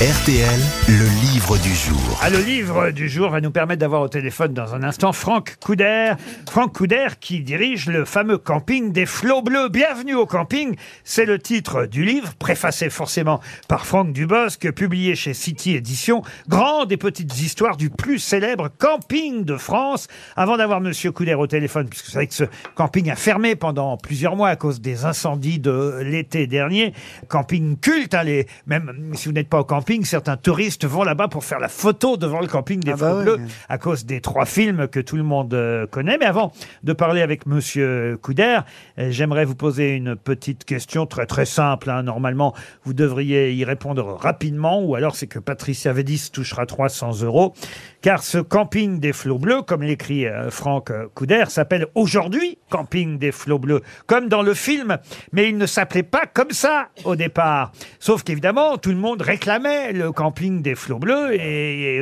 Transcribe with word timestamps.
RTL, 0.00 0.60
le 0.88 1.32
livre 1.32 1.56
du 1.58 1.72
jour. 1.72 2.18
Ah, 2.20 2.28
le 2.28 2.38
livre 2.40 2.90
du 2.90 3.08
jour 3.08 3.30
va 3.30 3.40
nous 3.40 3.52
permettre 3.52 3.78
d'avoir 3.78 4.02
au 4.02 4.08
téléphone 4.08 4.52
dans 4.52 4.74
un 4.74 4.82
instant 4.82 5.12
Franck 5.12 5.54
Couder. 5.60 6.14
Franck 6.50 6.76
Couder 6.76 7.06
qui 7.20 7.40
dirige 7.42 7.86
le 7.86 8.04
fameux 8.04 8.36
camping 8.36 8.90
des 8.92 9.06
flots 9.06 9.40
bleus. 9.40 9.68
Bienvenue 9.68 10.16
au 10.16 10.26
camping, 10.26 10.74
c'est 11.04 11.24
le 11.26 11.38
titre 11.38 11.86
du 11.86 12.04
livre, 12.04 12.34
préfacé 12.40 12.90
forcément 12.90 13.40
par 13.68 13.86
Franck 13.86 14.12
Dubosc, 14.12 14.68
publié 14.72 15.14
chez 15.14 15.32
City 15.32 15.76
Éditions. 15.76 16.22
Grandes 16.48 16.90
et 16.90 16.96
petites 16.96 17.40
histoires 17.40 17.76
du 17.76 17.88
plus 17.88 18.18
célèbre 18.18 18.70
camping 18.76 19.44
de 19.44 19.56
France. 19.56 20.08
Avant 20.34 20.56
d'avoir 20.56 20.80
Monsieur 20.80 21.12
Couder 21.12 21.34
au 21.34 21.46
téléphone, 21.46 21.88
puisque 21.88 22.06
vous 22.06 22.12
savez 22.12 22.26
que 22.26 22.34
ce 22.34 22.44
camping 22.74 23.10
a 23.10 23.16
fermé 23.16 23.54
pendant 23.54 23.96
plusieurs 23.96 24.34
mois 24.34 24.48
à 24.48 24.56
cause 24.56 24.80
des 24.80 25.04
incendies 25.04 25.60
de 25.60 26.00
l'été 26.02 26.48
dernier. 26.48 26.92
Camping 27.28 27.78
culte, 27.78 28.14
hein, 28.14 28.24
les- 28.24 28.48
même 28.66 29.12
si 29.14 29.28
vous 29.28 29.32
n'êtes 29.34 29.48
pas 29.48 29.60
au 29.60 29.64
camping, 29.64 29.83
certains 30.04 30.36
touristes 30.36 30.84
vont 30.86 31.04
là-bas 31.04 31.28
pour 31.28 31.44
faire 31.44 31.58
la 31.58 31.68
photo 31.68 32.16
devant 32.16 32.40
le 32.40 32.46
camping 32.46 32.80
des 32.80 32.92
Ah 32.92 32.96
bah 32.96 33.22
Bleus 33.22 33.40
à 33.68 33.78
cause 33.78 34.04
des 34.04 34.20
trois 34.20 34.44
films 34.46 34.88
que 34.88 35.00
tout 35.00 35.16
le 35.16 35.22
monde 35.22 35.52
euh, 35.54 35.86
connaît. 35.86 36.18
Mais 36.18 36.26
avant 36.26 36.52
de 36.82 36.92
parler 36.92 37.22
avec 37.22 37.46
Monsieur 37.46 38.18
Couder, 38.22 38.60
euh, 38.98 39.08
j'aimerais 39.10 39.44
vous 39.44 39.54
poser 39.54 39.94
une 39.94 40.16
petite 40.16 40.64
question 40.64 41.06
très 41.06 41.26
très 41.26 41.44
simple. 41.44 41.90
hein. 41.90 42.02
Normalement, 42.02 42.54
vous 42.84 42.94
devriez 42.94 43.52
y 43.52 43.64
répondre 43.64 44.16
rapidement, 44.18 44.80
ou 44.82 44.94
alors 44.94 45.16
c'est 45.16 45.26
que 45.26 45.38
Patricia 45.38 45.92
Védis 45.92 46.30
touchera 46.32 46.66
300 46.66 47.22
euros, 47.22 47.54
car 48.00 48.22
ce 48.22 48.38
camping 48.38 49.00
des 49.00 49.12
flots 49.12 49.38
bleus, 49.38 49.62
comme 49.62 49.82
l'écrit 49.82 50.26
euh, 50.26 50.50
Franck 50.50 50.90
euh, 50.90 51.06
Couder, 51.14 51.44
s'appelle 51.48 51.86
aujourd'hui 51.94 52.58
Camping 52.70 53.18
des 53.18 53.32
flots 53.32 53.58
bleus, 53.58 53.82
comme 54.06 54.28
dans 54.28 54.42
le 54.42 54.54
film, 54.54 54.98
mais 55.32 55.48
il 55.48 55.58
ne 55.58 55.66
s'appelait 55.66 56.02
pas 56.02 56.24
comme 56.32 56.50
ça 56.50 56.88
au 57.04 57.16
départ. 57.16 57.72
Sauf 57.98 58.22
qu'évidemment, 58.22 58.76
tout 58.78 58.90
le 58.90 58.96
monde 58.96 59.20
réclamait 59.22 59.73
le 59.92 60.12
camping 60.12 60.62
des 60.62 60.74
flots 60.74 60.98
bleus 60.98 61.34
et, 61.34 61.38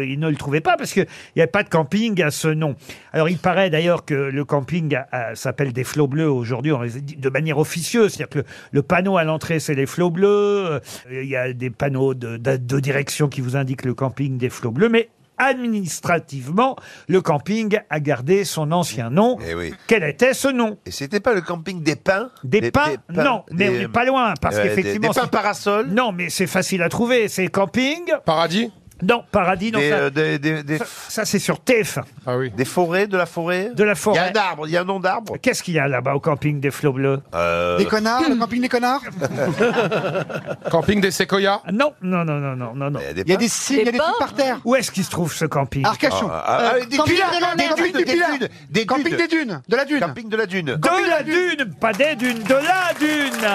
et 0.02 0.04
il 0.04 0.18
ne 0.20 0.28
le 0.28 0.36
trouvait 0.36 0.60
pas 0.60 0.76
parce 0.76 0.92
qu'il 0.92 1.06
n'y 1.36 1.42
avait 1.42 1.50
pas 1.50 1.62
de 1.62 1.68
camping 1.68 2.20
à 2.22 2.30
ce 2.30 2.48
nom. 2.48 2.76
Alors 3.12 3.28
il 3.28 3.38
paraît 3.38 3.70
d'ailleurs 3.70 4.04
que 4.04 4.14
le 4.14 4.44
camping 4.44 4.96
s'appelle 5.34 5.72
des 5.72 5.84
flots 5.84 6.06
bleus 6.08 6.30
aujourd'hui 6.30 6.72
de 6.72 7.28
manière 7.28 7.58
officieuse, 7.58 8.12
c'est-à-dire 8.14 8.42
que 8.42 8.48
le, 8.72 8.82
panneau 8.82 9.16
à 9.16 9.24
l'entrée 9.24 9.60
c'est 9.60 9.74
les 9.74 9.86
flots 9.86 10.10
bleus, 10.10 10.26
euh, 10.28 10.80
il 11.10 11.28
y 11.28 11.36
a 11.36 11.52
des 11.52 11.70
panneaux 11.70 12.14
de, 12.14 12.36
de- 12.36 12.56
de 12.56 12.80
direction 12.80 13.28
qui 13.28 13.40
vous 13.40 13.56
indiquent 13.56 13.84
le 13.84 13.94
camping 13.94 14.38
des 14.38 14.50
flots 14.50 14.70
bleus, 14.70 14.88
mais 14.88 15.08
administrativement, 15.38 16.76
le 17.08 17.20
camping 17.20 17.78
a 17.90 18.00
gardé 18.00 18.44
son 18.44 18.72
ancien 18.72 19.10
nom. 19.10 19.38
Eh 19.46 19.54
oui. 19.54 19.74
Quel 19.86 20.04
était 20.04 20.34
ce 20.34 20.48
nom? 20.48 20.78
Et 20.86 20.90
c'était 20.90 21.20
pas 21.20 21.34
le 21.34 21.40
camping 21.40 21.82
des 21.82 21.96
pins? 21.96 22.30
Des 22.44 22.70
pins? 22.70 22.94
Non, 23.08 23.44
mais 23.50 23.68
on 23.68 23.72
n'est 23.72 23.88
pas 23.88 24.04
loin, 24.04 24.34
parce 24.40 24.56
qu'effectivement... 24.56 25.08
Des, 25.08 25.08
des 25.08 25.14
pins 25.14 25.22
c'est- 25.24 25.30
parasols? 25.30 25.88
Non, 25.88 26.12
mais 26.12 26.30
c'est 26.30 26.46
facile 26.46 26.82
à 26.82 26.88
trouver. 26.88 27.28
C'est 27.28 27.48
camping. 27.48 28.02
Paradis? 28.24 28.70
Non, 29.02 29.24
paradis, 29.32 29.72
non. 29.72 29.80
des, 29.80 29.90
ça, 29.90 29.96
euh, 29.96 30.10
des, 30.10 30.38
des, 30.38 30.62
des- 30.62 30.78
ça- 30.78 30.84
ça, 31.08 31.24
c'est 31.24 31.38
sur 31.40 31.56
TF1. 31.56 32.02
Ah 32.26 32.36
oui. 32.36 32.50
des 32.56 32.64
forêts, 32.64 33.06
de 33.08 33.16
la 33.16 33.26
forêt 33.26 33.70
De 33.74 33.82
la 33.82 33.88
Il 33.88 33.88
y 33.88 33.92
a 33.92 33.94
forêt. 33.96 34.18
un 34.20 34.36
arbre, 34.40 34.68
il 34.68 34.72
y 34.72 34.76
a 34.76 34.82
un 34.82 34.84
nom 34.84 35.00
d'arbre 35.00 35.36
Qu'est-ce 35.42 35.62
qu'il 35.62 35.74
y 35.74 35.78
a 35.80 35.88
là-bas 35.88 36.14
au 36.14 36.20
camping 36.20 36.60
des 36.60 36.70
flots 36.70 36.92
bleus 36.92 37.20
euh, 37.34 37.78
Des 37.78 37.84
connards, 37.86 38.22
le 38.28 38.36
camping 38.36 38.60
des 38.62 38.68
connards 38.68 39.00
Camping 40.70 41.00
des 41.00 41.10
séquoias 41.10 41.62
Non, 41.72 41.92
non, 42.02 42.24
non, 42.24 42.34
non, 42.38 42.54
non, 42.56 42.74
non, 42.74 42.90
non. 42.90 43.00
Il 43.00 43.06
y 43.06 43.08
a 43.08 43.12
des 43.12 43.20
Il 43.22 43.28
y 43.28 43.32
a 43.32 43.36
pins 43.36 43.40
des 43.42 43.48
cygnes, 43.48 43.78
il 43.80 43.86
y 43.86 43.88
a 43.88 43.92
des 43.92 43.98
trucs 43.98 44.18
par 44.18 44.34
terre. 44.34 44.60
Où 44.64 44.74
est-ce 44.76 44.90
qu'il 44.90 45.04
se 45.04 45.10
trouve 45.10 45.32
ce 45.34 45.44
camping 45.46 45.84
Arcachon. 45.84 46.28
Ah, 46.30 46.44
ah, 46.46 46.72
ah, 46.74 46.84
des 46.84 46.96
camping 46.96 47.16
dunes, 47.16 47.24
de 47.26 47.40
la 47.40 47.54
des 47.56 47.64
mer. 47.64 47.74
dunes, 47.74 47.92
des 47.92 48.04
dunes, 48.04 48.48
des 48.70 48.86
Camping 48.86 49.04
dunes. 49.08 49.16
des 49.16 49.28
dunes, 49.28 49.62
de 49.68 49.76
la 49.76 49.84
dune. 49.84 50.00
Camping 50.00 50.28
de 50.28 50.36
la 50.36 50.46
dune. 50.46 50.64
De 50.76 51.08
la 51.10 51.22
dune, 51.22 51.74
pas 51.80 51.92
des 51.92 52.14
dunes, 52.16 52.42
de 52.42 52.54
la 52.54 52.92
dune 52.98 53.48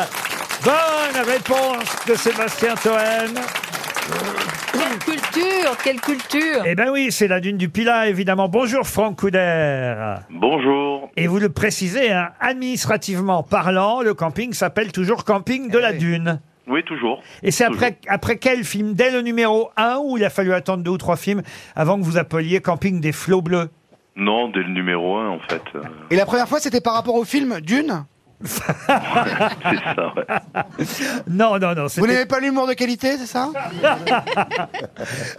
Bonne 0.63 1.23
réponse 1.25 1.85
de 2.07 2.15
Sébastien 2.15 2.75
Toen. 2.75 2.91
Quelle 5.67 5.75
culture, 5.75 5.83
quelle 5.83 5.99
culture 5.99 6.63
Eh 6.65 6.75
ben 6.75 6.89
oui, 6.91 7.11
c'est 7.11 7.27
la 7.27 7.41
dune 7.41 7.57
du 7.57 7.67
Pilat, 7.67 8.07
évidemment. 8.07 8.47
Bonjour 8.47 8.87
Franck 8.87 9.19
Couder. 9.19 10.15
Bonjour. 10.29 11.09
Et 11.17 11.27
vous 11.27 11.39
le 11.39 11.49
précisez, 11.49 12.11
hein, 12.11 12.29
administrativement 12.39 13.43
parlant, 13.43 14.01
le 14.01 14.13
camping 14.13 14.53
s'appelle 14.53 14.91
toujours 14.93 15.25
camping 15.25 15.69
de 15.69 15.77
la 15.77 15.91
dune. 15.91 16.39
Oui, 16.67 16.83
toujours. 16.83 17.21
Et 17.43 17.51
c'est 17.51 17.65
après, 17.65 17.97
après 18.07 18.37
quel 18.37 18.63
film? 18.63 18.93
Dès 18.93 19.11
le 19.11 19.21
numéro 19.21 19.69
1 19.77 19.97
ou 20.03 20.17
il 20.17 20.23
a 20.23 20.29
fallu 20.29 20.53
attendre 20.53 20.83
deux 20.83 20.91
ou 20.91 20.97
trois 20.97 21.17
films 21.17 21.41
avant 21.75 21.97
que 21.97 22.03
vous 22.03 22.17
appeliez 22.17 22.61
Camping 22.61 23.01
des 23.01 23.11
Flots 23.11 23.41
Bleus? 23.41 23.69
Non, 24.15 24.49
dès 24.49 24.59
le 24.59 24.69
numéro 24.69 25.17
1, 25.17 25.29
en 25.29 25.39
fait. 25.49 25.61
Euh, 25.75 25.81
Et 26.11 26.15
la 26.15 26.25
première 26.25 26.47
fois, 26.47 26.59
c'était 26.59 26.81
par 26.81 26.93
rapport 26.93 27.15
au 27.15 27.25
film 27.25 27.59
Dune? 27.61 28.05
C'est 28.43 28.61
ça, 28.63 30.13
ouais. 30.15 30.25
Non, 31.29 31.57
non, 31.59 31.73
non. 31.75 31.83
Vous 31.83 31.89
c'était- 31.89 32.07
n'avez 32.07 32.25
pas 32.25 32.39
l'humour 32.39 32.67
de 32.67 32.73
qualité, 32.73 33.17
c'est 33.17 33.25
ça? 33.25 33.49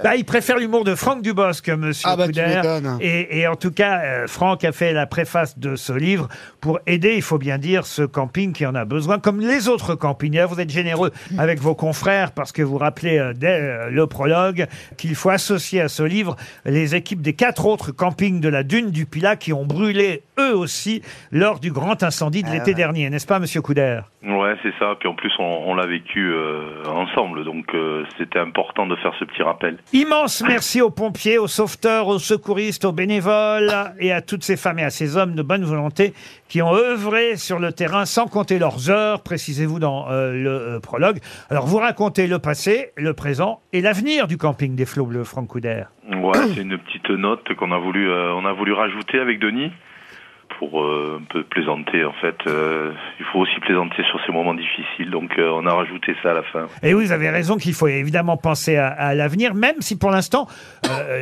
Bah, 0.03 0.17
il 0.17 0.25
préfère 0.25 0.59
l'humour 0.59 0.85
de 0.85 0.95
Franck 0.95 1.23
Dubosc, 1.23 1.69
monsieur 1.71 2.09
Ah 2.11 2.17
bah, 2.17 2.27
tu 2.27 2.33
Couder. 2.33 2.47
m'étonnes. 2.57 2.99
Et, 3.01 3.41
et 3.41 3.47
en 3.47 3.57
tout 3.57 3.71
cas, 3.71 4.01
euh, 4.01 4.27
Franck 4.27 4.65
a 4.65 4.73
fait 4.73 4.93
la 4.93 5.07
préface 5.07 5.59
de 5.59 5.77
ce 5.77 5.93
livre 5.93 6.29
pour 6.61 6.79
aider, 6.87 7.15
il 7.17 7.23
faut 7.23 7.39
bien 7.39 7.59
dire, 7.59 7.87
ce 7.87 8.03
camping 8.03 8.53
qui 8.53 8.65
en 8.67 8.75
a 8.75 8.85
besoin, 8.85 9.19
comme 9.19 9.41
les 9.41 9.69
autres 9.69 9.95
campingeurs. 9.95 10.49
Vous 10.49 10.61
êtes 10.61 10.71
généreux 10.71 11.13
avec 11.39 11.61
vos 11.61 11.75
confrères 11.75 12.33
parce 12.33 12.53
que 12.53 12.63
vous 12.63 12.79
rappelez 12.79 13.19
euh, 13.19 13.33
dès 13.35 13.61
euh, 13.61 13.91
le 13.91 14.07
prologue 14.07 14.67
qu'il 14.97 15.15
faut 15.15 15.31
associer 15.31 15.81
à 15.81 15.89
ce 15.89 16.03
livre 16.03 16.37
les 16.65 16.95
équipes 16.95 17.23
des 17.23 17.33
quatre 17.35 17.67
autres 17.67 17.93
campings 17.93 18.41
de 18.41 18.49
la 18.49 18.63
dune 18.63 18.91
du 18.91 19.07
Pilat 19.07 19.37
qui 19.37 19.53
ont 19.53 19.65
brûlé 19.67 20.23
eux 20.39 20.57
aussi 20.57 21.03
lors 21.33 21.59
du 21.61 21.73
grand 21.73 22.03
incendie 22.03 22.43
de 22.43 22.51
l'été 22.51 22.75
dernier, 22.89 23.11
n'est-ce 23.11 23.27
pas, 23.27 23.39
monsieur 23.39 23.61
Couder 23.61 24.01
Ouais, 24.23 24.55
c'est 24.63 24.73
ça. 24.79 24.95
Puis 24.99 25.09
en 25.09 25.15
plus, 25.15 25.31
on, 25.39 25.45
on 25.45 25.75
l'a 25.75 25.87
vécu 25.87 26.33
euh, 26.33 26.85
ensemble, 26.87 27.45
donc 27.45 27.67
euh, 27.75 28.05
c'était 28.17 28.39
important 28.39 28.87
de 28.87 28.97
faire 28.97 29.13
ce 29.19 29.27
petit 29.27 29.43
rappel. 29.43 29.77
Immense 29.93 30.43
merci 30.47 30.81
aux 30.81 30.89
pompiers, 30.89 31.37
aux 31.37 31.49
sauveteurs, 31.49 32.09
aux 32.09 32.19
secouristes, 32.19 32.87
aux 32.87 32.93
bénévoles 32.93 33.71
et 34.01 34.11
à 34.11 34.23
toutes 34.23 34.43
ces 34.43 34.57
femmes 34.57 34.79
et 34.79 34.85
à 34.85 34.91
ces 34.91 35.19
hommes 35.19 35.35
de 35.35 35.43
bonne 35.43 35.65
volonté 35.65 36.15
qui 36.49 36.63
ont 36.63 36.73
œuvré 36.73 37.37
sur 37.37 37.59
le 37.59 37.73
terrain 37.73 38.07
sans 38.07 38.27
compter 38.27 38.59
leurs 38.59 38.89
heures, 38.89 39.23
précisez-vous 39.23 39.81
dans 39.81 40.11
euh, 40.11 40.33
le 40.33 40.81
prologue. 40.81 41.19
Alors 41.51 41.67
vous 41.67 41.77
racontez 41.77 42.27
le 42.27 42.39
passé, 42.39 42.93
le 42.97 43.13
présent 43.13 43.61
et 43.75 43.83
l'avenir 43.83 44.29
du 44.29 44.39
camping 44.39 44.75
des 44.75 44.87
Flots 44.87 45.05
Bleus, 45.05 45.25
Franck 45.25 45.49
Couder. 45.49 45.83
Ouais, 46.11 46.39
c'est 46.55 46.63
une 46.63 46.79
petite 46.79 47.11
note 47.11 47.53
qu'on 47.55 47.71
a 47.71 47.79
voulu, 47.79 48.11
on 48.11 48.47
a 48.47 48.53
voulu 48.55 48.73
rajouter 48.73 49.19
avec 49.19 49.41
Denis 49.41 49.71
pour 50.59 50.83
euh, 50.83 51.21
un 51.21 51.25
peu 51.33 51.43
plaisanter. 51.45 52.05
En 52.05 52.13
fait, 52.15 52.37
Euh, 52.47 52.93
il 53.21 53.25
faut 53.27 53.41
aussi 53.41 53.59
plaisanter 53.61 54.03
sur 54.05 54.19
ces 54.27 54.33
moments 54.33 54.55
difficiles, 54.55 55.11
donc 55.11 55.39
euh, 55.39 55.51
on 55.53 55.67
a 55.67 55.73
rajouté 55.75 56.15
ça 56.23 56.31
à 56.31 56.35
la 56.35 56.43
fin. 56.43 56.67
Et 56.83 56.95
vous 56.95 57.13
avez 57.13 57.31
raison 57.31 57.57
qu'il 57.57 57.75
faut 57.75 57.89
évidemment 57.89 58.37
penser 58.37 58.77
à, 58.77 58.89
à 58.89 59.15
l'avenir, 59.15 59.55
même 59.55 59.81
si 59.81 59.99
pour 59.99 60.11
l'instant 60.11 60.47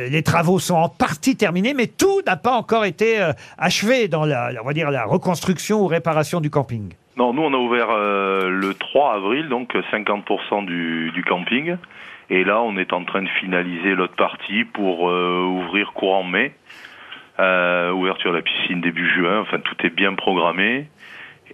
les 0.09 0.23
travaux 0.23 0.59
sont 0.59 0.75
en 0.75 0.89
partie 0.89 1.35
terminés, 1.35 1.73
mais 1.73 1.87
tout 1.87 2.21
n'a 2.25 2.37
pas 2.37 2.53
encore 2.53 2.85
été 2.85 3.17
achevé 3.57 4.07
dans 4.07 4.25
la, 4.25 4.51
la- 4.51 4.61
on 4.63 4.65
va 4.65 4.73
dire, 4.73 4.91
la 4.91 5.03
reconstruction 5.05 5.81
ou 5.81 5.87
réparation 5.87 6.39
du 6.41 6.49
camping. 6.49 6.93
Non, 7.17 7.33
nous 7.33 7.41
on 7.41 7.53
a 7.53 7.57
ouvert 7.57 7.87
euh, 7.91 8.49
le 8.49 8.73
3 8.75 9.15
avril, 9.15 9.49
donc 9.49 9.73
50% 9.91 10.65
du, 10.65 11.11
du 11.11 11.23
camping. 11.23 11.75
Et 12.29 12.43
là, 12.43 12.61
on 12.61 12.77
est 12.77 12.91
en 12.93 13.03
train 13.05 13.21
de 13.23 13.29
finaliser 13.39 13.95
l'autre 13.95 14.15
partie 14.15 14.65
pour 14.65 15.09
euh, 15.09 15.41
ouvrir 15.43 15.93
courant 15.93 16.23
mai. 16.23 16.53
Euh, 17.39 17.91
ouverture 17.91 18.31
de 18.31 18.37
la 18.37 18.41
piscine 18.41 18.81
début 18.81 19.07
juin. 19.15 19.41
Enfin, 19.41 19.59
tout 19.59 19.75
est 19.85 19.91
bien 19.91 20.15
programmé. 20.15 20.89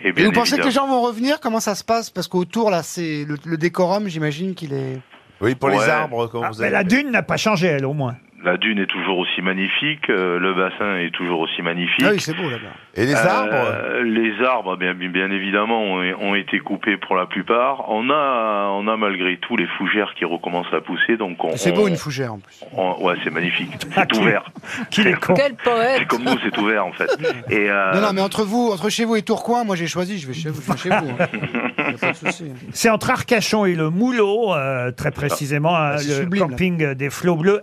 Et, 0.04 0.12
vous 0.12 0.32
pensez 0.32 0.58
que 0.58 0.64
les 0.66 0.72
gens 0.72 0.88
vont 0.88 1.02
revenir? 1.02 1.40
Comment 1.40 1.60
ça 1.60 1.76
se 1.76 1.84
passe? 1.84 2.10
Parce 2.10 2.28
qu'autour, 2.28 2.72
là, 2.72 2.84
c'est 2.84 3.26
le, 3.26 3.36
le 3.46 3.58
décorum, 3.58 4.08
j'imagine 4.08 4.56
qu'il 4.56 4.74
est... 4.74 5.00
Oui, 5.42 5.56
pour 5.56 5.70
les 5.70 5.90
arbres, 5.90 6.28
comme 6.28 6.44
Ah, 6.44 6.52
vous 6.52 6.60
mais 6.60 6.68
avez 6.68 6.74
la 6.74 6.84
dune 6.84 7.12
n'a 7.12 7.22
pas 7.22 7.38
changé, 7.38 7.68
elle, 7.68 7.86
au 7.86 7.94
moins. 7.94 8.16
La 8.44 8.58
dune 8.58 8.80
est 8.80 8.88
toujours 8.88 9.18
aussi 9.20 9.42
magnifique, 9.42 10.10
euh, 10.10 10.38
le 10.40 10.54
bassin 10.54 10.98
est 10.98 11.12
toujours 11.12 11.40
aussi 11.40 11.62
magnifique. 11.62 12.04
Ah 12.06 12.12
oui, 12.12 12.20
c'est 12.20 12.36
beau, 12.36 12.50
là-bas. 12.50 12.74
Et 12.96 13.06
les 13.06 13.16
Euh, 13.16 13.28
arbres 13.28 14.04
Les 14.04 14.44
arbres, 14.46 14.76
bien, 14.76 14.94
bien 14.94 15.32
évidemment, 15.32 15.82
ont, 15.84 16.04
ont 16.20 16.36
été 16.36 16.60
coupés 16.60 16.98
pour 16.98 17.16
la 17.16 17.26
plupart. 17.26 17.90
On 17.90 18.10
a, 18.10 18.68
on 18.74 18.88
a 18.88 18.98
malgré 18.98 19.38
tout 19.38 19.56
les 19.56 19.68
fougères 19.78 20.14
qui 20.18 20.26
recommencent 20.26 20.74
à 20.74 20.82
pousser, 20.82 21.16
donc 21.18 21.44
on. 21.44 21.56
C'est 21.56 21.72
beau, 21.72 21.84
on- 21.86 21.88
une 21.88 21.96
fougère, 21.96 22.34
en 22.34 22.40
plus. 22.40 22.60
on- 22.76 23.02
ouais, 23.04 23.16
c'est 23.24 23.30
magnifique. 23.32 23.70
Ah, 23.96 24.02
C'est 24.02 24.08
qui- 24.08 24.20
ouvert. 24.20 24.44
Qu'il 24.92 25.08
est 25.08 25.20
con. 25.20 25.34
Quel 25.36 25.56
poète 25.56 26.00
C'est 26.00 26.06
comme 26.08 26.24
nous, 26.24 26.38
c'est 26.44 26.58
ouvert 26.58 26.86
en 26.86 26.92
fait. 26.92 27.10
Et 27.50 27.70
euh, 27.70 27.94
Non, 27.94 28.02
non, 28.02 28.14
mais 28.14 28.22
entre 28.22 28.44
vous, 28.44 28.72
entre 28.74 28.90
chez 28.90 29.06
vous 29.06 29.16
et 29.16 29.22
Tourcoing, 29.22 29.64
moi 29.64 29.76
j'ai 29.76 29.88
choisi, 29.88 30.20
je 30.20 30.28
vais 30.28 30.34
chez 30.34 30.50
vous. 30.50 30.62
Je 30.62 30.72
vais 30.72 30.78
chez 30.78 30.90
vous 30.90 31.12
hein. 31.20 32.14
Souci. 32.14 32.52
C'est 32.74 32.90
entre 32.90 33.10
Arcachon 33.10 33.66
et 33.66 33.76
le 33.76 33.90
Moulot, 33.90 34.54
euh, 34.54 34.92
très 34.92 35.12
précisément, 35.12 35.76
hein, 35.76 35.98
c'est 35.98 36.10
le 36.10 36.14
sublime, 36.24 36.44
là. 36.44 36.50
camping 36.50 36.94
des 36.94 37.10
Flots 37.10 37.36
Bleus, 37.38 37.62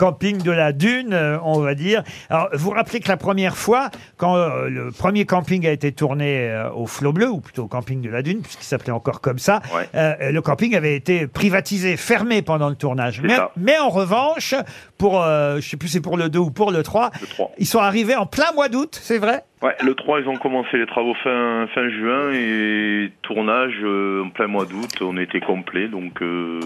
ex-camping 0.00 0.42
de 0.42 0.50
la 0.50 0.72
Dune, 0.72 1.12
euh, 1.12 1.38
on 1.42 1.60
va 1.60 1.74
dire. 1.74 2.02
Alors, 2.30 2.48
vous 2.52 2.70
rappelez 2.70 3.00
que 3.00 3.08
la 3.08 3.16
première 3.16 3.56
fois, 3.56 3.90
quand 4.16 4.36
euh, 4.36 4.68
le 4.68 4.90
premier 4.90 5.24
camping 5.24 5.66
a 5.66 5.70
été 5.70 5.92
tourné 5.92 6.48
euh, 6.50 6.70
au 6.72 6.86
Flots 6.86 7.12
Bleus, 7.12 7.30
ou 7.30 7.40
plutôt 7.40 7.64
au 7.64 7.68
camping 7.68 8.00
de 8.02 8.10
la 8.10 8.22
Dune, 8.22 8.40
puisqu'il 8.42 8.64
s'appelait 8.64 8.92
encore 8.92 9.20
comme 9.20 9.38
ça, 9.38 9.60
Ouais. 9.74 9.88
euh, 9.94 10.30
le 10.30 10.42
camping 10.42 10.74
avait 10.76 10.96
été 10.96 11.26
privatisé, 11.26 11.96
fermé 11.96 12.42
pendant 12.42 12.68
le 12.68 12.76
tournage. 12.76 13.16
C'est 13.22 13.26
Mais, 13.28 13.36
ça. 13.36 13.50
mais 13.56 13.78
en 13.78 13.88
revanche, 13.88 14.54
pour, 14.98 15.22
euh, 15.22 15.56
je 15.60 15.68
sais 15.68 15.76
plus 15.76 15.88
si 15.88 15.94
c'est 15.94 16.00
pour 16.00 16.16
le 16.18 16.28
2 16.28 16.38
ou 16.38 16.50
pour 16.50 16.70
le 16.70 16.82
3, 16.82 17.10
Le 17.20 17.26
3. 17.26 17.50
ils 17.58 17.66
sont 17.66 17.78
arrivés 17.80 18.16
en 18.16 18.26
plein 18.26 18.52
mois 18.54 18.68
d'août, 18.68 18.98
c'est 19.02 19.18
vrai? 19.18 19.44
Ouais, 19.66 19.74
le 19.84 19.94
3, 19.96 20.20
ils 20.20 20.28
ont 20.28 20.36
commencé 20.36 20.78
les 20.78 20.86
travaux 20.86 21.14
fin, 21.24 21.66
fin 21.74 21.88
juin 21.88 22.30
et 22.32 23.10
tournage 23.22 23.74
euh, 23.82 24.22
en 24.24 24.30
plein 24.30 24.46
mois 24.46 24.64
d'août, 24.64 24.90
on 25.00 25.16
était 25.16 25.40
complet, 25.40 25.88
donc 25.88 26.22
euh, 26.22 26.60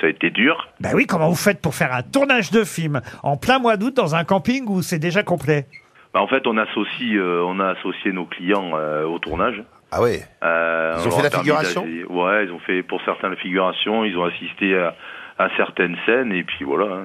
ça 0.00 0.06
a 0.06 0.08
été 0.08 0.30
dur. 0.30 0.66
Ben 0.80 0.92
oui, 0.94 1.04
comment 1.06 1.28
vous 1.28 1.34
faites 1.34 1.60
pour 1.60 1.74
faire 1.74 1.92
un 1.92 2.02
tournage 2.02 2.50
de 2.50 2.64
film 2.64 3.02
en 3.22 3.36
plein 3.36 3.58
mois 3.58 3.76
d'août 3.76 3.94
dans 3.94 4.14
un 4.14 4.24
camping 4.24 4.64
où 4.66 4.80
c'est 4.80 4.98
déjà 4.98 5.22
complet? 5.22 5.66
Bah, 6.14 6.22
en 6.22 6.26
fait, 6.26 6.46
on 6.46 6.56
associe, 6.56 7.16
euh, 7.16 7.44
on 7.46 7.60
a 7.60 7.72
associé 7.72 8.12
nos 8.12 8.24
clients 8.24 8.70
euh, 8.76 9.04
au 9.04 9.18
tournage. 9.18 9.62
Ah 9.92 10.00
ouais. 10.00 10.20
Euh, 10.42 10.96
Ils 11.00 11.04
on 11.04 11.08
ont 11.08 11.10
fait 11.18 11.26
a 11.26 11.30
la 11.30 11.38
figuration? 11.38 11.82
Ouais, 12.08 12.46
ils 12.46 12.50
ont 12.50 12.60
fait 12.60 12.82
pour 12.82 13.02
certains 13.04 13.28
la 13.28 13.36
figuration, 13.36 14.06
ils 14.06 14.16
ont 14.16 14.24
assisté 14.24 14.74
à, 14.74 14.94
à 15.38 15.48
certaines 15.56 15.96
scènes 16.04 16.32
et 16.32 16.42
puis 16.42 16.64
voilà. 16.64 16.86
hein. 16.96 17.04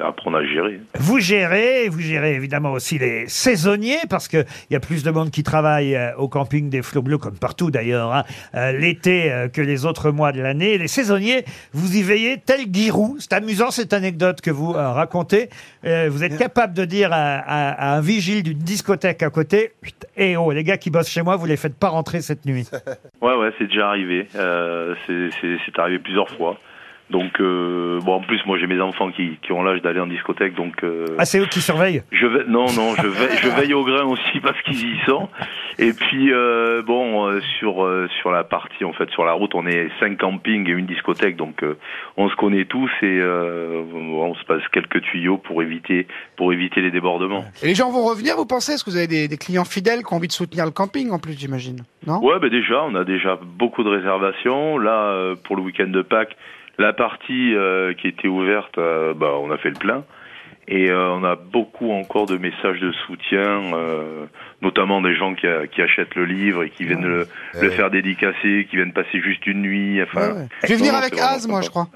Après, 0.00 0.28
on 0.28 0.34
a 0.34 0.44
géré. 0.44 0.80
Vous 0.98 1.20
gérez, 1.20 1.88
vous 1.88 2.00
gérez 2.00 2.34
évidemment 2.34 2.72
aussi 2.72 2.98
les 2.98 3.28
saisonniers 3.28 4.00
parce 4.10 4.26
que 4.26 4.38
il 4.68 4.72
y 4.72 4.76
a 4.76 4.80
plus 4.80 5.04
de 5.04 5.10
monde 5.12 5.30
qui 5.30 5.44
travaille 5.44 5.94
euh, 5.94 6.16
au 6.16 6.26
camping 6.26 6.68
des 6.68 6.82
Flots 6.82 7.02
Bleus 7.02 7.18
comme 7.18 7.38
partout 7.38 7.70
d'ailleurs 7.70 8.12
hein, 8.12 8.24
euh, 8.56 8.72
l'été 8.72 9.30
euh, 9.30 9.46
que 9.48 9.60
les 9.60 9.84
autres 9.86 10.10
mois 10.10 10.32
de 10.32 10.40
l'année. 10.40 10.78
Les 10.78 10.88
saisonniers, 10.88 11.44
vous 11.72 11.96
y 11.96 12.02
veillez 12.02 12.38
tel 12.44 12.62
Giroud. 12.72 13.18
C'est 13.20 13.34
amusant 13.34 13.70
cette 13.70 13.92
anecdote 13.92 14.40
que 14.40 14.50
vous 14.50 14.72
racontez. 14.72 15.48
Vous 15.84 16.24
êtes 16.24 16.38
capable 16.38 16.74
de 16.74 16.84
dire 16.84 17.10
à, 17.12 17.36
à- 17.36 17.92
à 17.92 17.96
un 17.96 18.00
vigile 18.00 18.42
d'une 18.42 18.58
discothèque 18.58 19.22
à 19.22 19.30
côté, 19.30 19.72
Chut, 19.84 20.06
eh 20.16 20.36
oh 20.36 20.50
les 20.50 20.64
gars 20.64 20.76
qui 20.78 20.90
bossent 20.90 21.10
chez 21.10 21.22
moi, 21.22 21.36
vous 21.36 21.46
les 21.46 21.56
faites 21.56 21.78
pas 21.78 21.88
rentrer 21.90 22.20
cette 22.20 22.46
nuit. 22.46 22.66
Ouais, 23.20 23.34
ouais, 23.36 23.50
c'est 23.58 23.66
déjà 23.66 23.88
arrivé. 23.90 24.26
Euh, 24.34 24.94
c'est 25.06 25.78
arrivé 25.78 25.98
plusieurs 26.00 26.30
fois. 26.30 26.58
Donc, 27.10 27.38
euh, 27.40 28.00
bon, 28.00 28.14
en 28.14 28.20
plus, 28.20 28.40
moi, 28.46 28.56
j'ai 28.58 28.66
mes 28.66 28.80
enfants 28.80 29.10
qui, 29.10 29.36
qui 29.42 29.52
ont 29.52 29.62
l'âge 29.62 29.82
d'aller 29.82 30.00
en 30.00 30.06
discothèque, 30.06 30.54
donc. 30.54 30.82
euh, 30.82 31.04
Ah 31.18 31.24
c'est 31.26 31.38
eux 31.38 31.46
qui 31.46 31.60
surveillent. 31.60 32.02
Je 32.10 32.26
vais, 32.26 32.44
non, 32.48 32.64
non, 32.72 32.94
je 32.96 33.06
veille, 33.06 33.36
je 33.42 33.48
veille 33.48 33.74
au 33.74 33.84
grain 33.84 34.04
aussi 34.04 34.40
parce 34.42 34.60
qu'ils 34.62 34.94
y 34.94 34.98
sont. 35.06 35.28
Et 35.78 35.92
puis 35.92 36.32
euh, 36.32 36.82
bon, 36.82 37.26
euh, 37.28 37.40
sur 37.58 37.84
euh, 37.84 38.08
sur 38.20 38.30
la 38.30 38.42
partie 38.44 38.84
en 38.84 38.92
fait 38.92 39.10
sur 39.10 39.24
la 39.24 39.32
route, 39.32 39.54
on 39.54 39.66
est 39.66 39.88
cinq 40.00 40.18
campings 40.18 40.66
et 40.68 40.72
une 40.72 40.86
discothèque, 40.86 41.36
donc 41.36 41.62
euh, 41.64 41.76
on 42.16 42.28
se 42.28 42.36
connaît 42.36 42.64
tous 42.64 42.88
et 43.02 43.18
euh, 43.20 43.82
on 43.92 44.34
se 44.36 44.44
passe 44.44 44.62
quelques 44.72 45.02
tuyaux 45.02 45.36
pour 45.36 45.62
éviter 45.62 46.06
pour 46.36 46.52
éviter 46.52 46.80
les 46.80 46.92
débordements. 46.92 47.44
Et 47.62 47.66
les 47.66 47.74
gens 47.74 47.90
vont 47.90 48.04
revenir, 48.04 48.36
vous 48.36 48.46
pensez? 48.46 48.72
Est-ce 48.72 48.84
que 48.84 48.90
vous 48.90 48.96
avez 48.96 49.08
des, 49.08 49.26
des 49.28 49.36
clients 49.36 49.64
fidèles 49.64 50.04
qui 50.04 50.12
ont 50.14 50.16
envie 50.18 50.28
de 50.28 50.32
soutenir 50.32 50.64
le 50.64 50.70
camping 50.70 51.10
en 51.10 51.18
plus, 51.18 51.38
j'imagine 51.38 51.80
Non? 52.06 52.24
Ouais, 52.24 52.38
ben 52.40 52.48
déjà, 52.50 52.84
on 52.84 52.94
a 52.94 53.04
déjà 53.04 53.36
beaucoup 53.42 53.82
de 53.82 53.90
réservations. 53.90 54.78
Là, 54.78 54.92
euh, 55.10 55.34
pour 55.44 55.56
le 55.56 55.62
week-end 55.62 55.88
de 55.88 56.02
Pâques, 56.02 56.36
la 56.78 56.92
partie 56.92 57.54
euh, 57.54 57.94
qui 57.94 58.08
était 58.08 58.28
ouverte, 58.28 58.78
euh, 58.78 59.14
bah, 59.14 59.32
on 59.40 59.50
a 59.50 59.58
fait 59.58 59.70
le 59.70 59.76
plein. 59.76 60.04
Et 60.68 60.88
euh, 60.90 61.10
on 61.12 61.24
a 61.24 61.36
beaucoup 61.36 61.90
encore 61.92 62.26
de 62.26 62.38
messages 62.38 62.80
de 62.80 62.90
soutien, 63.06 63.74
euh, 63.74 64.24
notamment 64.62 65.02
des 65.02 65.14
gens 65.14 65.34
qui, 65.34 65.46
a- 65.46 65.66
qui 65.66 65.82
achètent 65.82 66.14
le 66.14 66.24
livre 66.24 66.64
et 66.64 66.70
qui 66.70 66.84
viennent 66.84 67.04
le, 67.04 67.28
le 67.60 67.70
faire 67.70 67.90
dédicacer, 67.90 68.66
qui 68.70 68.76
viennent 68.76 68.92
passer 68.94 69.20
juste 69.22 69.46
une 69.46 69.60
nuit. 69.60 70.02
Enfin, 70.02 70.28
Ouais, 70.28 70.32
ouais. 70.40 70.46
Je 70.62 70.68
vais 70.68 70.76
venir 70.76 70.94
avec 70.94 71.18
Az, 71.18 71.46
moi, 71.46 71.60
je 71.60 71.68
crois. 71.68 71.88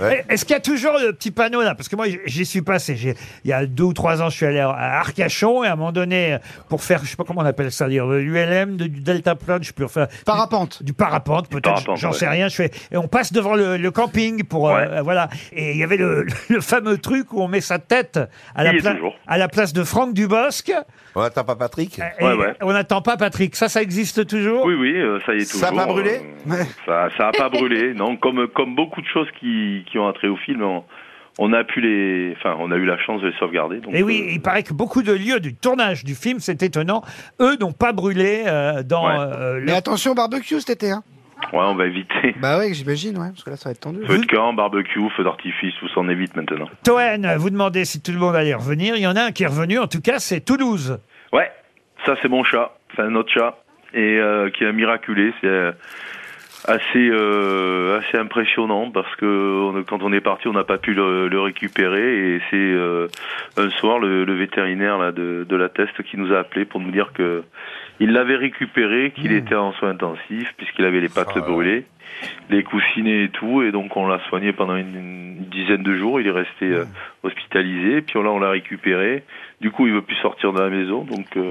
Ouais. 0.00 0.24
Eh, 0.28 0.32
Est-ce 0.32 0.44
qu'il 0.44 0.54
y 0.54 0.56
a 0.56 0.60
toujours 0.60 0.94
le 1.00 1.12
petit 1.12 1.30
panneau 1.30 1.62
là? 1.62 1.74
Parce 1.76 1.88
que 1.88 1.94
moi, 1.94 2.06
j'y 2.26 2.44
suis 2.44 2.62
passé. 2.62 2.96
Il 3.44 3.48
y 3.48 3.52
a 3.52 3.64
deux 3.64 3.84
ou 3.84 3.92
trois 3.92 4.20
ans, 4.22 4.28
je 4.28 4.36
suis 4.36 4.46
allé 4.46 4.58
à 4.58 4.70
Arcachon 4.70 5.62
et 5.62 5.68
à 5.68 5.72
un 5.74 5.76
moment 5.76 5.92
donné, 5.92 6.38
pour 6.68 6.82
faire, 6.82 7.00
je 7.04 7.10
sais 7.10 7.16
pas 7.16 7.22
comment 7.24 7.42
on 7.42 7.46
appelle 7.46 7.70
ça, 7.70 7.88
dire 7.88 8.06
l'ULM, 8.06 8.76
du 8.76 8.88
delta 8.88 9.36
plane, 9.36 9.62
je 9.62 9.72
peux 9.72 9.84
refaire 9.84 10.08
Parapente. 10.24 10.82
du 10.82 10.92
parapente, 10.92 11.48
peut-être, 11.48 11.62
parapente, 11.74 11.96
j'en 11.98 12.10
ouais. 12.10 12.14
sais 12.18 12.28
rien. 12.28 12.48
Je 12.48 12.56
fais 12.56 12.70
et 12.90 12.96
on 12.96 13.06
passe 13.06 13.32
devant 13.32 13.54
le, 13.54 13.76
le 13.76 13.90
camping 13.92 14.42
pour 14.42 14.68
euh, 14.70 15.00
voilà. 15.02 15.28
Et 15.52 15.72
il 15.72 15.78
y 15.78 15.84
avait 15.84 15.96
le, 15.96 16.26
le 16.48 16.60
fameux 16.60 16.98
truc 16.98 17.32
où 17.32 17.40
on 17.40 17.46
met 17.48 17.60
sa 17.60 17.78
tête 17.78 18.15
à 18.54 18.64
la, 18.64 18.70
Il 18.72 18.74
y 18.74 18.78
est 18.78 18.80
pla- 18.82 18.94
toujours. 18.94 19.14
à 19.26 19.38
la 19.38 19.48
place 19.48 19.72
de 19.72 19.84
Franck 19.84 20.14
Dubosc. 20.14 20.72
On 21.14 21.22
n'attend 21.22 21.44
pas 21.44 21.56
Patrick 21.56 21.98
Et 21.98 22.24
Ouais, 22.24 22.34
ouais. 22.34 22.54
on 22.62 22.72
n'attend 22.72 23.02
pas 23.02 23.16
Patrick. 23.16 23.56
Ça, 23.56 23.68
ça 23.68 23.82
existe 23.82 24.26
toujours? 24.26 24.64
Oui, 24.64 24.74
oui, 24.74 24.94
euh, 24.96 25.18
ça 25.26 25.34
y 25.34 25.38
est 25.38 25.40
Ça 25.44 25.66
a 25.66 25.70
toujours. 25.70 25.84
pas 25.86 25.92
brûlé 25.92 26.20
euh. 26.50 26.64
Ça, 26.86 27.08
ça 27.16 27.28
a 27.28 27.32
pas 27.32 27.48
brûlé. 27.48 27.94
Non, 27.96 28.16
comme 28.16 28.46
comme 28.48 28.74
beaucoup 28.74 29.00
de 29.00 29.06
choses 29.06 29.28
qui 29.40 29.84
qui 29.90 29.98
ont 29.98 30.08
attrait 30.08 30.28
au 30.28 30.36
film, 30.36 30.62
on, 30.62 30.84
on 31.38 31.52
a 31.52 31.64
pu 31.64 31.80
les, 31.80 32.34
enfin, 32.38 32.56
on 32.58 32.70
a 32.72 32.76
eu 32.76 32.84
la 32.86 32.98
chance 32.98 33.20
de 33.22 33.28
les 33.28 33.36
sauvegarder. 33.38 33.80
Donc, 33.80 33.94
Et 33.94 34.02
oui, 34.02 34.22
euh, 34.26 34.32
il 34.32 34.40
paraît 34.42 34.62
que 34.62 34.72
beaucoup 34.72 35.02
de 35.02 35.12
lieux 35.12 35.38
du 35.40 35.54
tournage 35.54 36.04
du 36.04 36.14
film, 36.14 36.38
c'est 36.40 36.62
étonnant, 36.62 37.02
eux 37.40 37.56
n'ont 37.60 37.72
pas 37.72 37.92
brûlé 37.92 38.44
euh, 38.46 38.82
dans 38.82 39.06
Ouais. 39.06 39.14
euh, 39.18 39.58
le- 39.58 39.64
Mais 39.66 39.72
attention 39.72 40.12
au 40.12 40.14
barbecue 40.14 40.58
cet 40.60 40.70
été, 40.70 40.90
hein 40.90 41.02
ouais, 41.52 41.58
on 41.64 41.74
va 41.74 41.86
éviter. 41.86 42.34
Bah 42.40 42.58
ouais, 42.58 42.72
j'imagine, 42.74 43.16
ouais, 43.18 43.28
parce 43.30 43.44
que 43.44 43.50
là, 43.50 43.56
ça 43.56 43.68
va 43.68 43.72
être 43.72 43.80
tendu. 43.80 44.04
Feu 44.06 44.18
de 44.18 44.26
camp, 44.26 44.52
barbecue, 44.52 45.00
feu 45.16 45.24
d'artifice, 45.24 45.74
tout 45.80 45.88
on 45.96 46.08
évite 46.08 46.36
maintenant. 46.36 46.68
Toen, 46.84 47.26
vous 47.38 47.50
demandez 47.50 47.84
si 47.84 48.00
tout 48.02 48.12
le 48.12 48.18
monde 48.18 48.34
allait 48.36 48.54
revenir. 48.54 48.96
Il 48.96 49.02
y 49.02 49.06
en 49.06 49.16
a 49.16 49.22
un 49.22 49.32
qui 49.32 49.42
est 49.44 49.46
revenu, 49.48 49.78
en 49.78 49.86
tout 49.86 50.00
cas, 50.00 50.18
c'est 50.18 50.40
Toulouse. 50.44 50.98
Ouais, 51.32 51.50
ça 52.04 52.16
c'est 52.22 52.28
mon 52.28 52.44
chat, 52.44 52.76
c'est 52.94 53.02
un 53.02 53.14
autre 53.14 53.32
chat, 53.32 53.58
et 53.94 54.18
euh, 54.18 54.50
qui 54.50 54.64
a 54.64 54.72
miraculé, 54.72 55.32
c'est 55.40 55.46
euh, 55.46 55.72
assez 56.66 57.08
euh, 57.10 58.00
assez 58.00 58.18
impressionnant 58.18 58.90
parce 58.90 59.14
que 59.16 59.24
on- 59.78 59.84
quand 59.84 60.02
on 60.02 60.12
est 60.12 60.20
parti, 60.20 60.48
on 60.48 60.52
n'a 60.52 60.64
pas 60.64 60.78
pu 60.78 60.94
le, 60.94 61.28
le 61.28 61.40
récupérer, 61.40 62.34
et 62.36 62.40
c'est 62.50 62.56
euh, 62.56 63.08
un 63.56 63.70
soir 63.70 63.98
le, 63.98 64.24
le 64.24 64.34
vétérinaire 64.34 64.98
là 64.98 65.12
de, 65.12 65.46
de 65.48 65.56
la 65.56 65.68
test 65.68 66.02
qui 66.02 66.16
nous 66.16 66.32
a 66.32 66.38
appelé 66.40 66.64
pour 66.64 66.80
nous 66.80 66.90
dire 66.90 67.12
que 67.12 67.44
il 68.00 68.12
l'avait 68.12 68.36
récupéré, 68.36 69.12
qu'il 69.14 69.32
était 69.32 69.54
en 69.54 69.72
soins 69.74 69.90
intensifs 69.90 70.52
puisqu'il 70.56 70.84
avait 70.84 71.00
les 71.00 71.08
pattes 71.08 71.28
Ah. 71.36 71.40
brûlées, 71.40 71.84
les 72.50 72.62
coussinets 72.62 73.24
et 73.24 73.28
tout, 73.30 73.62
et 73.62 73.72
donc 73.72 73.96
on 73.96 74.06
l'a 74.06 74.20
soigné 74.28 74.52
pendant 74.52 74.76
une, 74.76 74.94
une 75.38 75.44
dizaine 75.50 75.82
de 75.82 75.96
jours. 75.98 76.20
Il 76.20 76.26
est 76.26 76.30
resté 76.30 76.64
euh, 76.66 76.84
hospitalisé, 77.22 78.02
puis 78.02 78.22
là 78.22 78.30
on 78.30 78.38
l'a 78.38 78.50
récupéré. 78.50 79.24
Du 79.58 79.70
coup, 79.70 79.86
il 79.86 79.92
veut 79.94 80.02
plus 80.02 80.16
sortir 80.16 80.52
de 80.52 80.60
la 80.60 80.68
maison, 80.68 81.04
donc. 81.04 81.26
euh, 81.38 81.50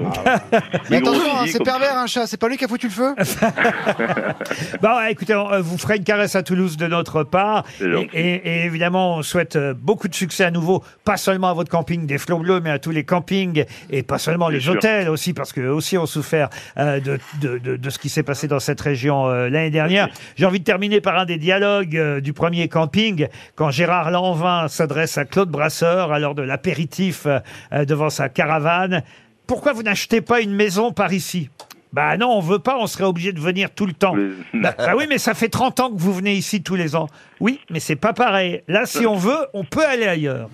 Mais 0.90 0.98
il 0.98 1.02
attention, 1.02 1.22
hein, 1.40 1.44
c'est 1.46 1.64
pervers 1.64 1.98
un 1.98 2.06
chat, 2.06 2.28
c'est 2.28 2.40
pas 2.40 2.48
lui 2.48 2.56
qui 2.56 2.64
a 2.64 2.68
foutu 2.68 2.86
le 2.86 2.92
feu 2.92 3.14
Bon, 4.82 5.00
écoutez, 5.08 5.34
on 5.34 5.52
euh, 5.52 5.60
vous 5.60 5.76
ferez 5.76 5.96
une 5.96 6.04
caresse 6.04 6.36
à 6.36 6.42
Toulouse 6.44 6.76
de 6.76 6.86
notre 6.86 7.24
part. 7.24 7.64
Et, 7.80 7.90
gentil. 7.90 8.08
et- 8.14 8.34
et 8.48 8.64
évidemment, 8.66 9.16
on 9.16 9.22
souhaite 9.22 9.58
beaucoup 9.76 10.06
de 10.08 10.14
succès 10.14 10.44
à 10.44 10.50
nouveau, 10.52 10.82
pas 11.04 11.16
seulement 11.16 11.48
à 11.50 11.54
votre 11.54 11.70
camping 11.70 12.06
des 12.06 12.18
Flots 12.18 12.38
Bleus, 12.38 12.60
mais 12.62 12.70
à 12.70 12.78
tous 12.78 12.90
les 12.92 13.04
campings, 13.04 13.64
et 13.90 14.02
pas 14.04 14.18
seulement 14.18 14.48
les 14.48 14.60
sûr. 14.60 14.74
hôtels 14.74 15.08
aussi, 15.08 15.34
parce 15.34 15.52
qu'eux 15.52 15.70
aussi 15.70 15.98
ont 15.98 16.06
souffert 16.06 16.35
euh, 16.78 17.00
de, 17.00 17.18
de, 17.40 17.76
de- 17.76 17.90
ce 17.90 17.98
qui 17.98 18.08
s'est 18.08 18.22
passé 18.22 18.48
dans 18.48 18.60
cette 18.60 18.80
région 18.80 19.26
euh, 19.28 19.48
l'année 19.48 19.70
dernière. 19.70 20.08
J'ai 20.36 20.46
envie 20.46 20.60
de 20.60 20.64
terminer 20.64 21.00
par 21.00 21.18
un 21.18 21.24
des 21.24 21.38
dialogues 21.38 21.96
euh, 21.96 22.20
du 22.20 22.32
premier 22.32 22.68
camping, 22.68 23.28
quand 23.54 23.70
Gérard 23.70 24.10
Lanvin 24.10 24.68
s'adresse 24.68 25.18
à 25.18 25.24
Claude 25.24 25.48
Brasseur, 25.50 26.12
à 26.12 26.18
l'heure 26.18 26.34
de 26.34 26.42
l'apéritif 26.42 27.26
devant 27.72 28.10
sa 28.10 28.28
caravane. 28.28 29.02
Pourquoi 29.46 29.72
vous 29.72 29.82
n'achetez 29.82 30.20
pas 30.20 30.40
une 30.40 30.52
maison 30.54 30.92
par 30.92 31.12
ici? 31.12 31.50
Bah 31.96 32.18
non, 32.18 32.28
on 32.28 32.40
veut 32.40 32.58
pas, 32.58 32.76
on 32.78 32.86
serait 32.86 33.04
obligé 33.04 33.32
de 33.32 33.40
venir 33.40 33.70
tout 33.70 33.86
le 33.86 33.94
temps. 33.94 34.14
Bah, 34.52 34.74
bah 34.76 34.92
oui, 34.98 35.06
mais 35.08 35.16
ça 35.16 35.32
fait 35.32 35.48
30 35.48 35.80
ans 35.80 35.90
que 35.90 35.98
vous 35.98 36.12
venez 36.12 36.34
ici 36.34 36.62
tous 36.62 36.74
les 36.74 36.94
ans. 36.94 37.06
Oui, 37.40 37.58
mais 37.70 37.80
c'est 37.80 37.96
pas 37.96 38.12
pareil. 38.12 38.62
Là, 38.68 38.84
si 38.84 39.06
on 39.06 39.16
veut, 39.16 39.46
on 39.54 39.64
peut 39.64 39.84
aller 39.84 40.06
ailleurs. 40.06 40.50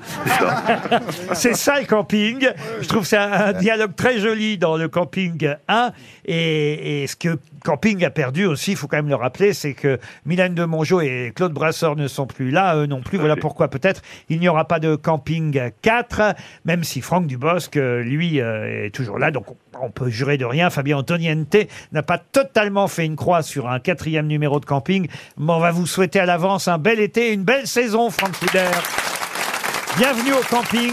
c'est 1.33 1.55
ça 1.55 1.81
le 1.81 1.87
camping. 1.87 2.49
Je 2.81 2.87
trouve 2.87 3.03
que 3.03 3.09
c'est 3.09 3.17
un, 3.17 3.53
dialogue 3.55 3.97
très 3.97 4.21
joli 4.21 4.57
dans 4.57 4.77
le 4.77 4.87
camping 4.87 5.49
1. 5.67 5.93
Et, 6.27 7.03
et 7.03 7.07
ce 7.09 7.17
que 7.17 7.37
camping 7.65 8.05
a 8.05 8.11
perdu 8.11 8.45
aussi, 8.45 8.73
il 8.73 8.77
faut 8.77 8.87
quand 8.87 8.99
même 8.99 9.09
le 9.09 9.17
rappeler, 9.17 9.53
c'est 9.53 9.75
que 9.75 9.99
Mylène 10.25 10.55
de 10.55 10.65
Mongeau 10.65 11.01
et 11.01 11.33
Claude 11.35 11.53
Brasseur 11.53 11.97
ne 11.97 12.07
sont 12.07 12.27
plus 12.29 12.51
là, 12.51 12.77
eux 12.77 12.87
non 12.87 13.01
plus. 13.01 13.19
Voilà 13.19 13.35
pourquoi 13.35 13.67
peut-être 13.67 14.01
il 14.29 14.39
n'y 14.39 14.49
aura 14.49 14.67
pas 14.67 14.79
de 14.79 14.95
camping 14.95 15.61
4, 15.83 16.35
même 16.65 16.85
si 16.85 17.01
Franck 17.01 17.27
Dubosc, 17.27 17.77
euh, 17.77 18.03
lui, 18.03 18.41
euh, 18.41 18.87
est 18.87 18.91
toujours 18.91 19.19
là. 19.19 19.33
Donc 19.33 19.51
on- 19.51 19.57
on 19.81 19.91
peut 19.91 20.11
jurer 20.11 20.39
de 20.39 20.45
rien. 20.45 20.71
Fabien 20.71 20.99
Antoniente 20.99 21.57
n'a 21.93 22.03
pas 22.03 22.19
totalement 22.19 22.89
fait 22.89 23.05
une 23.05 23.17
croix 23.17 23.43
sur 23.43 23.69
un 23.69 23.81
quatrième 23.81 24.27
numéro 24.27 24.61
de 24.61 24.65
camping. 24.65 25.09
Mais 25.39 25.53
on 25.53 25.61
va 25.61 25.71
vous 25.71 25.87
souhaiter 25.87 26.21
à 26.21 26.27
l'avance 26.27 26.69
un 26.69 26.79
bel 26.79 27.01
été, 27.01 27.29
et 27.29 27.33
une 27.33 27.45
belle 27.45 27.67
saison, 27.67 28.11
Franck 28.11 28.39
Couder. 28.39 28.71
Bienvenue 29.97 30.33
au 30.33 30.43
camping. 30.49 30.93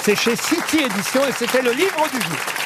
C'est 0.00 0.16
chez 0.16 0.36
City 0.36 0.78
Édition 0.78 1.20
et 1.28 1.32
c'était 1.32 1.62
le 1.62 1.72
livre 1.72 2.08
du 2.12 2.20
jour. 2.20 2.61